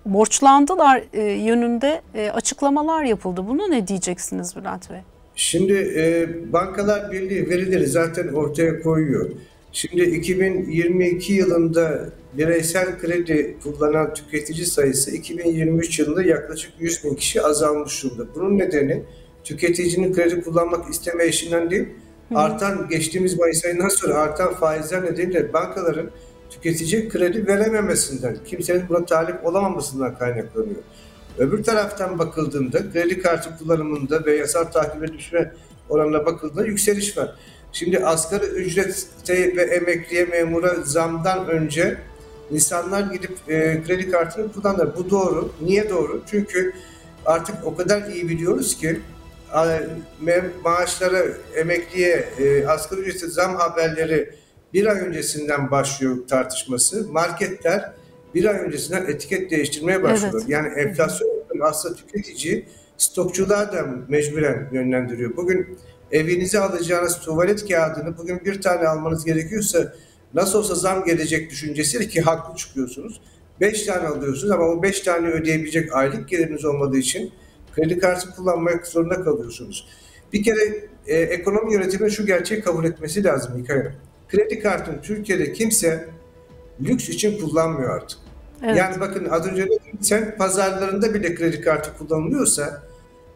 borçlandılar 0.05 1.03
e, 1.13 1.21
yönünde 1.23 2.01
e, 2.15 2.29
açıklamalar 2.29 3.03
yapıldı. 3.03 3.43
Bunu 3.47 3.71
ne 3.71 3.87
diyeceksiniz 3.87 4.55
Bülent 4.55 4.89
Bey? 4.91 4.99
Şimdi 5.35 5.73
e, 5.73 6.27
Bankalar 6.53 7.11
Birliği 7.11 7.49
verileri 7.49 7.87
zaten 7.87 8.27
ortaya 8.27 8.81
koyuyor. 8.81 9.29
Şimdi 9.71 10.03
2022 10.03 11.33
yılında 11.33 12.09
bireysel 12.33 12.99
kredi 12.99 13.57
kullanan 13.63 14.13
tüketici 14.13 14.65
sayısı 14.65 15.11
2023 15.11 15.99
yılında 15.99 16.23
yaklaşık 16.23 16.71
100 16.79 17.03
bin 17.03 17.15
kişi 17.15 17.41
azalmış 17.41 18.03
durumda. 18.03 18.25
Bunun 18.35 18.57
nedeni 18.57 19.03
tüketicinin 19.43 20.13
kredi 20.13 20.41
kullanmak 20.41 20.89
istemeyişinden 20.89 21.71
değil, 21.71 21.87
artan 22.35 22.87
geçtiğimiz 22.89 23.39
Mayıs 23.39 23.65
ayından 23.65 23.89
sonra 23.89 24.13
artan 24.13 24.53
faizler 24.53 25.05
nedeniyle 25.05 25.53
bankaların 25.53 26.09
tüketici 26.55 27.09
kredi 27.09 27.47
verememesinden, 27.47 28.37
kimsenin 28.45 28.89
buna 28.89 29.05
talip 29.05 29.45
olamamasından 29.45 30.17
kaynaklanıyor. 30.17 30.81
Öbür 31.37 31.63
taraftan 31.63 32.19
bakıldığında 32.19 32.91
kredi 32.91 33.21
kartı 33.21 33.57
kullanımında 33.57 34.25
ve 34.25 34.35
yasal 34.35 34.63
takibe 34.63 35.13
düşme 35.13 35.53
oranına 35.89 36.25
bakıldığında 36.25 36.65
yükseliş 36.65 37.17
var. 37.17 37.35
Şimdi 37.71 37.99
asgari 38.05 38.45
ücrete 38.45 39.55
ve 39.55 39.61
emekliye 39.61 40.25
memura 40.25 40.75
zamdan 40.83 41.47
önce 41.47 41.97
insanlar 42.51 43.01
gidip 43.13 43.31
e, 43.47 43.83
kredi 43.87 44.11
kartını 44.11 44.51
kullanırlar. 44.51 44.97
Bu 44.97 45.09
doğru. 45.09 45.51
Niye 45.61 45.89
doğru? 45.89 46.21
Çünkü 46.31 46.73
artık 47.25 47.55
o 47.65 47.75
kadar 47.75 48.07
iyi 48.07 48.29
biliyoruz 48.29 48.77
ki 48.77 49.01
maaşlara, 50.63 51.23
emekliye, 51.55 52.29
e, 52.39 52.67
asgari 52.67 53.01
ücrete 53.01 53.27
zam 53.27 53.55
haberleri 53.55 54.29
bir 54.73 54.85
ay 54.85 54.99
öncesinden 54.99 55.71
başlıyor 55.71 56.17
tartışması. 56.27 57.07
Marketler 57.11 57.93
bir 58.35 58.45
ay 58.45 58.59
öncesinden 58.59 59.05
etiket 59.05 59.51
değiştirmeye 59.51 60.03
başlıyor. 60.03 60.33
Evet. 60.35 60.49
Yani 60.49 60.67
enflasyon 60.67 61.29
aslında 61.61 61.95
tüketici 61.95 62.65
stokçuluğa 62.97 63.73
da 63.73 63.85
mecburen 64.07 64.69
yönlendiriyor. 64.71 65.37
Bugün 65.37 65.77
evinize 66.11 66.59
alacağınız 66.59 67.19
tuvalet 67.19 67.69
kağıdını 67.69 68.17
bugün 68.17 68.45
bir 68.45 68.61
tane 68.61 68.87
almanız 68.87 69.25
gerekiyorsa 69.25 69.93
nasıl 70.33 70.59
olsa 70.59 70.75
zam 70.75 71.05
gelecek 71.05 71.51
düşüncesiyle 71.51 72.07
ki 72.07 72.21
haklı 72.21 72.55
çıkıyorsunuz. 72.55 73.21
Beş 73.61 73.83
tane 73.83 74.07
alıyorsunuz 74.07 74.51
ama 74.51 74.63
o 74.63 74.83
beş 74.83 74.99
tane 74.99 75.27
ödeyebilecek 75.27 75.95
aylık 75.95 76.29
geliriniz 76.29 76.65
olmadığı 76.65 76.97
için 76.97 77.31
kredi 77.75 77.99
kartı 77.99 78.35
kullanmak 78.35 78.87
zorunda 78.87 79.23
kalıyorsunuz. 79.23 79.87
Bir 80.33 80.43
kere 80.43 80.87
e, 81.07 81.17
ekonomi 81.17 81.73
yönetiminin 81.73 82.09
şu 82.09 82.25
gerçeği 82.25 82.61
kabul 82.61 82.85
etmesi 82.85 83.23
lazım 83.23 83.57
İlkay. 83.59 83.91
Kredi 84.29 84.59
kartını 84.59 85.01
Türkiye'de 85.01 85.53
kimse 85.53 86.09
lüks 86.81 87.09
için 87.09 87.39
kullanmıyor 87.39 87.89
artık. 87.89 88.19
Evet. 88.63 88.77
Yani 88.77 88.99
bakın 88.99 89.25
az 89.25 89.47
önce 89.47 89.65
dedim, 89.65 89.99
sen 90.01 90.37
pazarlarında 90.37 91.13
bile 91.13 91.35
kredi 91.35 91.61
kartı 91.61 91.97
kullanılıyorsa 91.97 92.83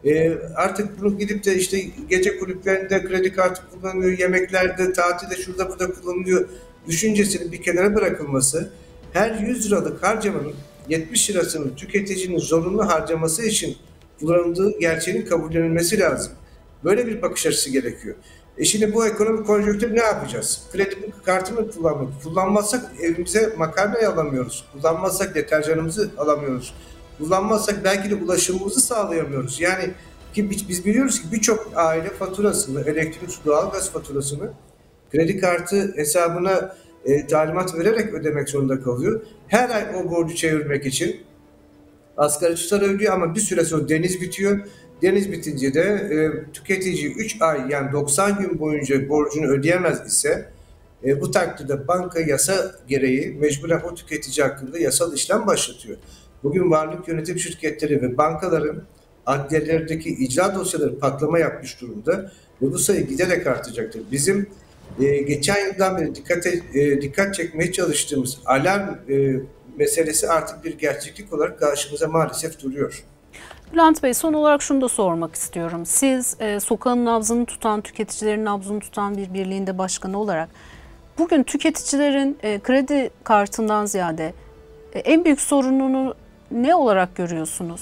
e, 0.04 0.32
artık 0.54 1.00
bunu 1.00 1.18
gidip 1.18 1.44
de 1.44 1.54
işte 1.54 1.80
gece 2.08 2.38
kulüplerinde 2.38 3.04
kredi 3.04 3.32
kartı 3.32 3.62
kullanılıyor, 3.70 4.18
yemeklerde, 4.18 4.92
tatilde 4.92 5.36
şurada 5.36 5.68
burada 5.68 5.92
kullanılıyor 5.92 6.48
düşüncesinin 6.86 7.52
bir 7.52 7.62
kenara 7.62 7.94
bırakılması 7.94 8.70
her 9.12 9.34
100 9.34 9.66
liralık 9.66 10.02
harcamanın 10.02 10.54
70 10.88 11.30
lirasını 11.30 11.74
tüketicinin 11.74 12.38
zorunlu 12.38 12.86
harcaması 12.88 13.42
için 13.42 13.76
kullanıldığı 14.20 14.78
gerçeğinin 14.78 15.26
kabullenilmesi 15.26 15.98
lazım. 15.98 16.32
Böyle 16.84 17.06
bir 17.06 17.22
bakış 17.22 17.46
açısı 17.46 17.70
gerekiyor. 17.70 18.14
E 18.60 18.64
şimdi 18.64 18.94
bu 18.94 19.06
ekonomik 19.06 19.46
konjonktür 19.46 19.96
ne 19.96 20.02
yapacağız? 20.02 20.62
Kredi 20.72 20.96
kartını 21.24 21.70
kullanmak. 21.70 22.22
Kullanmazsak 22.22 22.92
evimize 23.00 23.54
makarnayı 23.58 24.08
alamıyoruz. 24.08 24.64
Kullanmazsak 24.72 25.34
deterjanımızı 25.34 26.10
alamıyoruz. 26.18 26.74
kullanmazsak 27.18 27.84
belki 27.84 28.10
de 28.10 28.14
ulaşımımızı 28.14 28.80
sağlayamıyoruz. 28.80 29.60
Yani 29.60 29.90
ki 30.34 30.50
biz 30.50 30.84
biliyoruz 30.84 31.22
ki 31.22 31.28
birçok 31.32 31.72
aile 31.74 32.08
faturasını, 32.08 32.80
elektrik, 32.80 33.30
su, 33.30 33.44
doğalgaz 33.44 33.90
faturasını 33.90 34.50
kredi 35.12 35.40
kartı 35.40 35.92
hesabına 35.96 36.76
e, 37.04 37.26
talimat 37.26 37.74
vererek 37.74 38.14
ödemek 38.14 38.48
zorunda 38.48 38.82
kalıyor. 38.82 39.20
Her 39.48 39.70
ay 39.70 39.84
o 39.96 40.10
borcu 40.10 40.34
çevirmek 40.34 40.86
için 40.86 41.20
asgari 42.16 42.54
tutar 42.54 42.82
ödüyor 42.82 43.12
ama 43.12 43.34
bir 43.34 43.40
süre 43.40 43.64
sonra 43.64 43.88
deniz 43.88 44.20
bitiyor. 44.20 44.60
Deniz 45.02 45.32
bitince 45.32 45.74
de 45.74 45.80
e, 45.80 46.52
tüketici 46.52 47.12
3 47.14 47.36
ay 47.42 47.60
yani 47.70 47.92
90 47.92 48.38
gün 48.38 48.58
boyunca 48.58 49.08
borcunu 49.08 49.46
ödeyemez 49.46 50.06
ise 50.06 50.48
e, 51.04 51.20
bu 51.20 51.30
takdirde 51.30 51.88
banka 51.88 52.20
yasa 52.20 52.72
gereği 52.88 53.36
mecburen 53.40 53.80
o 53.80 53.94
tüketici 53.94 54.46
hakkında 54.46 54.78
yasal 54.78 55.14
işlem 55.14 55.46
başlatıyor. 55.46 55.96
Bugün 56.42 56.70
varlık 56.70 57.08
yönetim 57.08 57.38
şirketleri 57.38 58.02
ve 58.02 58.16
bankaların 58.16 58.82
adliyelerdeki 59.26 60.10
icra 60.10 60.54
dosyaları 60.54 60.98
patlama 60.98 61.38
yapmış 61.38 61.80
durumda 61.80 62.32
ve 62.62 62.72
bu 62.72 62.78
sayı 62.78 63.06
giderek 63.06 63.46
artacaktır. 63.46 64.02
Bizim 64.12 64.46
e, 65.00 65.16
geçen 65.16 65.66
yıldan 65.66 65.98
beri 65.98 66.14
dikkat, 66.14 66.46
e, 66.46 67.02
dikkat 67.02 67.34
çekmeye 67.34 67.72
çalıştığımız 67.72 68.38
alarm 68.46 68.94
e, 69.08 69.40
meselesi 69.78 70.28
artık 70.28 70.64
bir 70.64 70.78
gerçeklik 70.78 71.32
olarak 71.32 71.58
karşımıza 71.58 72.08
maalesef 72.08 72.62
duruyor. 72.62 73.04
Bülent 73.72 74.02
Bey 74.02 74.14
son 74.14 74.32
olarak 74.32 74.62
şunu 74.62 74.80
da 74.80 74.88
sormak 74.88 75.34
istiyorum. 75.34 75.86
Siz 75.86 76.36
e, 76.40 76.60
sokağın 76.60 77.04
nabzını 77.04 77.46
tutan, 77.46 77.80
tüketicilerin 77.80 78.44
nabzını 78.44 78.80
tutan 78.80 79.16
bir 79.16 79.34
birliğinde 79.34 79.78
başkanı 79.78 80.20
olarak 80.20 80.48
bugün 81.18 81.42
tüketicilerin 81.42 82.38
e, 82.42 82.58
kredi 82.58 83.10
kartından 83.24 83.86
ziyade 83.86 84.32
e, 84.94 84.98
en 84.98 85.24
büyük 85.24 85.40
sorununu 85.40 86.14
ne 86.50 86.74
olarak 86.74 87.16
görüyorsunuz? 87.16 87.80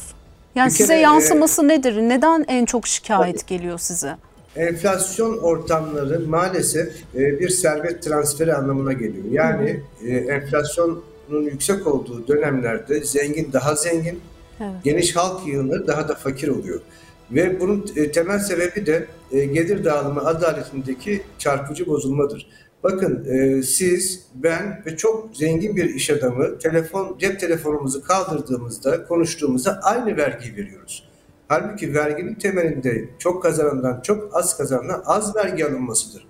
Yani 0.55 0.67
Bir 0.67 0.75
size 0.75 0.87
kere, 0.87 0.99
e, 0.99 1.03
yansıması 1.03 1.69
nedir? 1.69 1.97
Neden 1.97 2.45
en 2.49 2.65
çok 2.65 2.87
şikayet 2.87 3.47
geliyor 3.47 3.79
size? 3.79 4.17
Enflasyon 4.57 5.39
ortamları 5.39 6.21
maalesef 6.29 6.89
e, 7.15 7.41
bir 7.41 7.49
servet 7.49 8.03
transferi 8.03 8.55
anlamına 8.55 8.93
geliyor. 8.93 9.25
Yani 9.31 9.83
e, 10.07 10.17
enflasyonun 10.17 11.03
yüksek 11.31 11.87
olduğu 11.87 12.29
dönemlerde 12.29 13.05
zengin 13.05 13.53
daha 13.53 13.75
zengin, 13.75 14.21
Geniş 14.85 15.17
halk 15.17 15.47
yığını 15.47 15.87
daha 15.87 16.09
da 16.09 16.15
fakir 16.15 16.49
oluyor. 16.49 16.81
Ve 17.31 17.61
bunun 17.61 17.87
e, 17.97 18.13
temel 18.13 18.39
sebebi 18.39 18.87
de 18.87 19.07
e, 19.33 19.45
gelir 19.45 19.85
dağılımı 19.85 20.21
adaletindeki 20.21 21.23
çarpıcı 21.39 21.87
bozulmadır. 21.87 22.47
Bakın 22.83 23.25
e, 23.25 23.63
siz, 23.63 24.27
ben 24.35 24.83
ve 24.87 24.97
çok 24.97 25.37
zengin 25.37 25.77
bir 25.77 25.95
iş 25.95 26.11
adamı 26.11 26.59
telefon 26.59 27.19
cep 27.19 27.41
telefonumuzu 27.41 28.03
kaldırdığımızda, 28.03 29.05
konuştuğumuzda 29.05 29.81
aynı 29.83 30.17
vergiyi 30.17 30.57
veriyoruz. 30.57 31.09
Halbuki 31.49 31.95
verginin 31.95 32.35
temelinde 32.35 33.09
çok 33.19 33.43
kazanandan 33.43 34.01
çok 34.01 34.37
az 34.37 34.57
kazanana 34.57 35.03
az 35.07 35.37
vergi 35.37 35.67
alınmasıdır. 35.67 36.27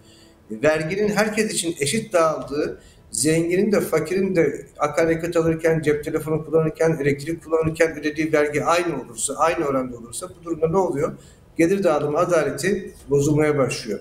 Verginin 0.51 1.09
herkes 1.09 1.53
için 1.53 1.77
eşit 1.81 2.13
dağıldığı, 2.13 2.81
zenginin 3.11 3.73
de 3.73 3.81
fakirin 3.81 4.37
de 4.37 4.67
akaryakıt 4.79 5.37
alırken, 5.37 5.83
cep 5.83 6.05
telefonu 6.05 6.45
kullanırken, 6.45 6.99
elektrik 7.01 7.45
kullanırken 7.45 7.99
ödediği 7.99 8.33
vergi 8.33 8.65
aynı 8.65 9.03
olursa, 9.03 9.35
aynı 9.35 9.65
oranda 9.65 9.97
olursa 9.97 10.29
bu 10.29 10.45
durumda 10.45 10.69
ne 10.69 10.77
oluyor? 10.77 11.13
Gelir 11.57 11.85
dağılımı 11.85 12.19
adaleti 12.19 12.95
bozulmaya 13.11 13.59
başlıyor. 13.59 14.01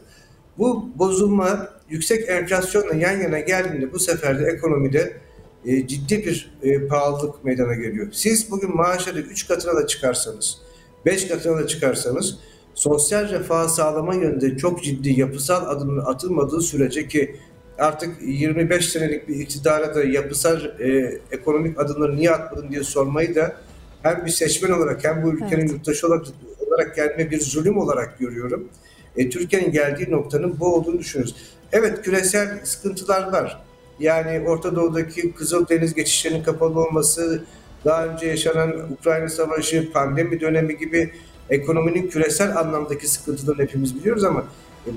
Bu 0.57 0.89
bozulma 0.95 1.69
yüksek 1.89 2.29
enflasyonla 2.29 2.95
yan 2.95 3.21
yana 3.21 3.39
geldiğinde 3.39 3.93
bu 3.93 3.99
sefer 3.99 4.39
de 4.39 4.45
ekonomide 4.45 5.17
e, 5.65 5.87
ciddi 5.87 6.25
bir 6.25 6.57
e, 6.63 6.87
pahalılık 6.87 7.45
meydana 7.45 7.73
geliyor. 7.73 8.07
Siz 8.11 8.51
bugün 8.51 8.75
maaşları 8.75 9.19
3 9.19 9.47
katına 9.47 9.75
da 9.75 9.87
çıkarsanız, 9.87 10.57
5 11.05 11.27
katına 11.27 11.57
da 11.57 11.67
çıkarsanız 11.67 12.39
sosyal 12.73 13.29
refah 13.29 13.67
sağlama 13.67 14.15
yönünde 14.15 14.57
çok 14.57 14.83
ciddi 14.83 15.19
yapısal 15.19 15.69
adımlar 15.69 16.03
atılmadığı 16.07 16.61
sürece 16.61 17.07
ki 17.07 17.35
artık 17.77 18.21
25 18.21 18.89
senelik 18.89 19.27
bir 19.27 19.35
iktidara 19.35 19.95
da 19.95 20.03
yapısal 20.03 20.61
e, 20.79 21.19
ekonomik 21.31 21.79
adımları 21.79 22.15
niye 22.15 22.31
atmadın 22.31 22.71
diye 22.71 22.83
sormayı 22.83 23.35
da 23.35 23.55
hem 24.03 24.25
bir 24.25 24.31
seçmen 24.31 24.71
olarak 24.71 25.03
hem 25.03 25.23
bu 25.23 25.29
ülkenin 25.29 25.61
Evet. 25.61 25.71
yurttaşı 25.71 26.07
olarak, 26.07 26.25
olarak 26.67 26.95
gelme 26.95 27.31
bir 27.31 27.41
zulüm 27.41 27.77
olarak 27.77 28.19
görüyorum. 28.19 28.69
E, 29.17 29.29
Türkiye'nin 29.29 29.71
geldiği 29.71 30.11
noktanın 30.11 30.59
bu 30.59 30.75
olduğunu 30.75 30.99
düşünüyoruz. 30.99 31.35
Evet 31.71 32.01
küresel 32.01 32.65
sıkıntılar 32.65 33.31
var. 33.31 33.61
Yani 33.99 34.49
Orta 34.49 34.75
Doğu'daki 34.75 35.31
Kızıldeniz 35.31 35.93
geçişlerinin 35.93 36.43
kapalı 36.43 36.79
olması, 36.79 37.43
daha 37.85 38.05
önce 38.05 38.27
yaşanan 38.27 38.91
Ukrayna 38.99 39.29
Savaşı, 39.29 39.91
pandemi 39.91 40.39
dönemi 40.39 40.77
gibi 40.77 41.11
ekonominin 41.49 42.07
küresel 42.07 42.57
anlamdaki 42.57 43.07
sıkıntılarını 43.07 43.63
hepimiz 43.63 43.95
biliyoruz 43.95 44.23
ama 44.23 44.45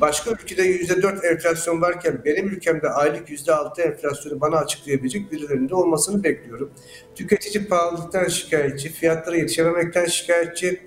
başka 0.01 0.31
ülkede 0.31 0.63
%4 0.63 1.27
enflasyon 1.27 1.81
varken 1.81 2.21
benim 2.25 2.49
ülkemde 2.49 2.89
aylık 2.89 3.29
%6 3.31 3.83
enflasyonu 3.83 4.41
bana 4.41 4.57
açıklayabilecek 4.57 5.33
birilerinin 5.33 5.69
de 5.69 5.75
olmasını 5.75 6.25
bekliyorum. 6.25 6.71
Tüketici 7.15 7.67
pahalılıktan 7.67 8.29
şikayetçi, 8.29 8.89
fiyatlara 8.93 9.37
yetişememekten 9.37 10.07
şikayetçi, 10.07 10.81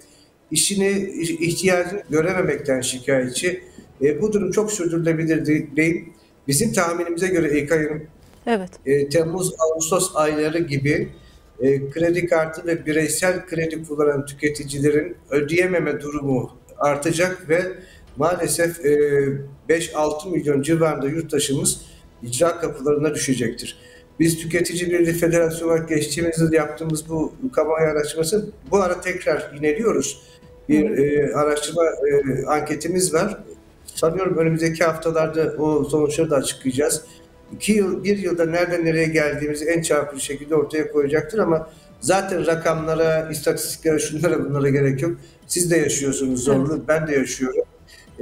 işini, 0.51 0.89
ihtiyacını 1.19 2.03
görememekten 2.09 2.81
şikayetçi. 2.81 3.63
E, 4.01 4.21
bu 4.21 4.33
durum 4.33 4.51
çok 4.51 4.71
sürdürülebilir 4.71 5.45
de- 5.45 5.75
değil. 5.75 6.05
Bizim 6.47 6.73
tahminimize 6.73 7.27
göre 7.27 7.59
İlkay 7.59 7.87
Hanım, 7.87 8.07
Evet. 8.45 8.69
e, 8.85 9.09
Temmuz, 9.09 9.53
Ağustos 9.59 10.11
ayları 10.15 10.59
gibi 10.59 11.09
e, 11.59 11.89
kredi 11.89 12.27
kartı 12.27 12.67
ve 12.67 12.85
bireysel 12.85 13.45
kredi 13.45 13.83
kullanan 13.87 14.25
tüketicilerin 14.25 15.15
ödeyememe 15.29 16.01
durumu 16.01 16.57
artacak 16.77 17.49
ve 17.49 17.61
maalesef 18.17 18.85
e, 18.85 18.91
5-6 19.69 20.31
milyon 20.31 20.61
civarında 20.61 21.07
yurttaşımız 21.07 21.81
icra 22.23 22.59
kapılarına 22.59 23.15
düşecektir. 23.15 23.77
Biz 24.19 24.37
Tüketici 24.37 24.91
Birliği 24.91 25.13
Federasyonu 25.13 25.71
olarak 25.71 25.89
geçtiğimiz 25.89 26.39
yıl 26.39 26.53
yaptığımız 26.53 27.09
bu 27.09 27.33
kamuoyu 27.53 27.85
araştırması 27.85 28.49
bu 28.71 28.77
ara 28.77 29.01
tekrar 29.01 29.51
yineliyoruz. 29.55 30.21
Bir 30.69 30.97
e, 30.97 31.35
araştırma 31.35 31.83
e, 31.85 32.45
anketimiz 32.45 33.13
var. 33.13 33.43
Sanıyorum 33.85 34.37
önümüzdeki 34.37 34.83
haftalarda 34.83 35.53
o 35.59 35.83
sonuçları 35.83 36.29
da 36.29 36.35
açıklayacağız. 36.35 37.01
İki 37.55 37.71
yıl, 37.71 38.03
bir 38.03 38.17
yılda 38.17 38.45
nereden 38.45 38.85
nereye 38.85 39.05
geldiğimizi 39.05 39.65
en 39.65 39.81
çarpıcı 39.81 40.25
şekilde 40.25 40.55
ortaya 40.55 40.91
koyacaktır 40.91 41.39
ama 41.39 41.69
zaten 41.99 42.47
rakamlara, 42.47 43.29
istatistiklere, 43.31 43.99
şunlara 43.99 44.45
bunlara 44.45 44.69
gerek 44.69 45.01
yok. 45.01 45.11
Siz 45.47 45.71
de 45.71 45.77
yaşıyorsunuz 45.77 46.43
zorluğu, 46.43 46.83
ben 46.87 47.07
de 47.07 47.15
yaşıyorum. 47.15 47.63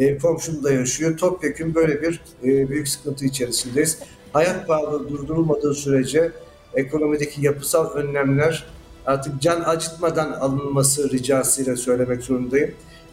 E, 0.02 0.18
komşum 0.18 0.64
da 0.64 0.72
yaşıyor. 0.72 1.18
Topyekun 1.18 1.76
böyle 1.76 2.02
bir 2.02 2.22
e, 2.44 2.70
büyük 2.70 2.88
sıkıntı 2.88 3.26
içerisindeyiz. 3.26 4.00
Hayat 4.34 4.68
pahalılığı 4.68 5.10
durdurulmadığı 5.10 5.74
sürece 5.74 6.32
ekonomideki 6.74 7.46
yapısal 7.46 7.92
önlemler 7.92 8.66
artık 9.06 9.42
can 9.42 9.62
acıtmadan 9.62 10.32
alınması 10.32 11.10
ricasıyla 11.10 11.76
söylemek 11.76 12.24
zorundayım. 12.24 12.72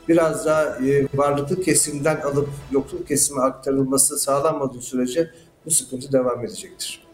Biraz 0.08 0.46
daha 0.46 0.64
e, 0.64 1.06
varlıklı 1.14 1.60
kesimden 1.60 2.16
alıp 2.20 2.48
yoksul 2.70 3.06
kesime 3.06 3.40
aktarılması 3.40 4.18
sağlanmadığı 4.18 4.80
sürece 4.80 5.30
bu 5.66 5.70
sıkıntı 5.70 6.12
devam 6.12 6.44
edecektir. 6.44 7.06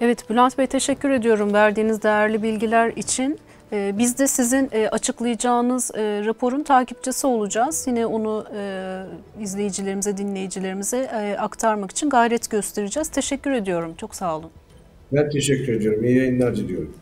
Evet 0.00 0.30
Bülent 0.30 0.58
Bey 0.58 0.66
teşekkür 0.66 1.10
ediyorum 1.10 1.52
verdiğiniz 1.52 2.02
değerli 2.02 2.42
bilgiler 2.42 2.92
için. 2.96 3.38
Ee, 3.72 3.94
Biz 3.98 4.18
de 4.18 4.26
sizin 4.26 4.68
e, 4.72 4.88
açıklayacağınız 4.88 5.90
e, 5.94 6.24
raporun 6.24 6.62
takipçisi 6.62 7.26
olacağız. 7.26 7.84
Yine 7.86 8.06
onu 8.06 8.44
e, 8.56 9.02
izleyicilerimize, 9.40 10.16
dinleyicilerimize 10.16 11.36
aktarmak 11.38 11.90
için 11.90 12.10
gayret 12.10 12.50
göstereceğiz. 12.50 13.08
Teşekkür 13.08 13.50
ediyorum. 13.50 13.94
Çok 13.96 14.14
sağ 14.14 14.36
olun. 14.36 14.50
Ben 15.12 15.30
teşekkür 15.30 15.72
ediyorum. 15.72 16.04
İyi 16.04 16.16
yayınlar 16.16 16.56
diliyorum. 16.56 16.94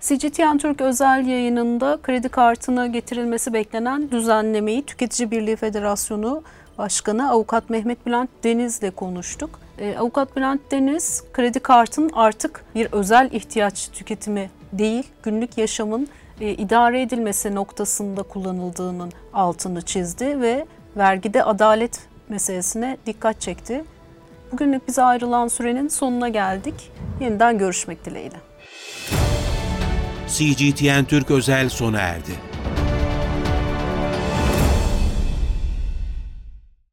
CGTN 0.00 0.58
Türk 0.58 0.80
özel 0.80 1.26
yayınında 1.26 1.98
kredi 2.02 2.28
kartına 2.28 2.86
getirilmesi 2.86 3.52
beklenen 3.52 4.10
düzenlemeyi 4.10 4.82
Tüketici 4.82 5.30
Birliği 5.30 5.56
Federasyonu 5.56 6.42
Başkanı 6.78 7.30
Avukat 7.30 7.70
Mehmet 7.70 8.06
Bülent 8.06 8.30
Deniz'le 8.44 8.90
konuştuk. 8.96 9.60
Ee, 9.78 9.96
Avukat 9.98 10.36
Bülent 10.36 10.60
Deniz, 10.70 11.24
kredi 11.32 11.60
kartının 11.60 12.10
artık 12.12 12.64
bir 12.74 12.88
özel 12.92 13.28
ihtiyaç 13.32 13.88
tüketimi 13.88 14.50
değil, 14.72 15.04
günlük 15.22 15.58
yaşamın 15.58 16.08
e, 16.40 16.50
idare 16.50 17.02
edilmesi 17.02 17.54
noktasında 17.54 18.22
kullanıldığının 18.22 19.12
altını 19.32 19.82
çizdi 19.82 20.40
ve 20.40 20.66
vergide 20.96 21.44
adalet 21.44 22.00
meselesine 22.28 22.96
dikkat 23.06 23.40
çekti. 23.40 23.84
Bugünlük 24.52 24.88
bize 24.88 25.02
ayrılan 25.02 25.48
sürenin 25.48 25.88
sonuna 25.88 26.28
geldik. 26.28 26.90
Yeniden 27.20 27.58
görüşmek 27.58 28.04
dileğiyle. 28.04 28.36
CGTN 30.28 31.04
Türk 31.04 31.30
özel 31.30 31.68
sona 31.68 31.98
erdi. 32.00 32.30